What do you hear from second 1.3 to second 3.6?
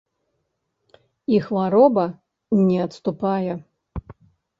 І хвароба не адступае.